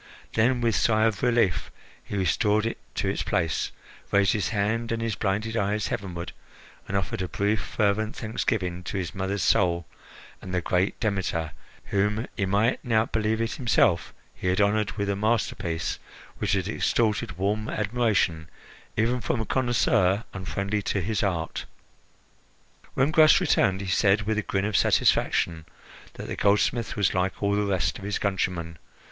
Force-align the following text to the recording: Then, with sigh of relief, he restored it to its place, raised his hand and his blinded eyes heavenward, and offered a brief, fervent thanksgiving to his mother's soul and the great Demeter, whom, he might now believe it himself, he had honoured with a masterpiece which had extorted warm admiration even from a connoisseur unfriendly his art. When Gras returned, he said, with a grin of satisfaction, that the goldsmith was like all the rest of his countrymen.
Then, 0.33 0.61
with 0.61 0.75
sigh 0.75 1.03
of 1.05 1.21
relief, 1.21 1.69
he 2.03 2.17
restored 2.17 2.65
it 2.65 2.79
to 2.95 3.07
its 3.07 3.21
place, 3.21 3.71
raised 4.11 4.33
his 4.33 4.49
hand 4.49 4.91
and 4.91 4.99
his 4.99 5.13
blinded 5.13 5.55
eyes 5.55 5.89
heavenward, 5.89 6.31
and 6.87 6.97
offered 6.97 7.21
a 7.21 7.27
brief, 7.27 7.61
fervent 7.61 8.15
thanksgiving 8.15 8.81
to 8.85 8.97
his 8.97 9.13
mother's 9.13 9.43
soul 9.43 9.85
and 10.41 10.55
the 10.55 10.59
great 10.61 10.99
Demeter, 10.99 11.51
whom, 11.85 12.25
he 12.35 12.47
might 12.47 12.83
now 12.83 13.05
believe 13.05 13.39
it 13.41 13.51
himself, 13.57 14.11
he 14.33 14.47
had 14.47 14.59
honoured 14.59 14.93
with 14.93 15.07
a 15.07 15.15
masterpiece 15.15 15.99
which 16.39 16.53
had 16.53 16.67
extorted 16.67 17.37
warm 17.37 17.69
admiration 17.69 18.49
even 18.97 19.21
from 19.21 19.39
a 19.39 19.45
connoisseur 19.45 20.23
unfriendly 20.33 20.81
his 20.83 21.21
art. 21.21 21.65
When 22.95 23.11
Gras 23.11 23.39
returned, 23.39 23.81
he 23.81 23.87
said, 23.87 24.23
with 24.23 24.39
a 24.39 24.41
grin 24.41 24.65
of 24.65 24.75
satisfaction, 24.75 25.65
that 26.15 26.25
the 26.25 26.35
goldsmith 26.35 26.95
was 26.95 27.13
like 27.13 27.43
all 27.43 27.53
the 27.53 27.61
rest 27.67 27.99
of 27.99 28.03
his 28.03 28.17
countrymen. 28.17 28.79